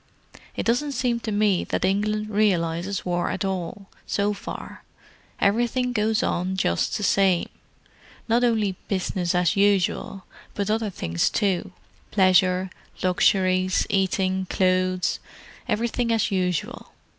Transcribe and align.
It 0.55 0.65
doesn't 0.65 0.93
seem 0.93 1.19
to 1.19 1.31
me 1.31 1.63
that 1.65 1.85
England 1.85 2.31
realizes 2.31 3.05
war 3.05 3.29
at 3.29 3.45
all, 3.45 3.85
so 4.07 4.33
far; 4.33 4.83
everything 5.39 5.93
goes 5.93 6.23
on 6.23 6.57
just 6.57 6.97
the 6.97 7.03
same—not 7.03 8.43
only 8.43 8.75
'business 8.87 9.35
as 9.35 9.55
usual,' 9.55 10.23
but 10.55 10.71
other 10.71 10.89
things 10.89 11.29
too: 11.29 11.71
pleasure, 12.09 12.71
luxuries, 13.03 13.85
eating, 13.91 14.47
clothes; 14.49 15.19
everything 15.69 16.11
as 16.11 16.31
usual. 16.31 16.93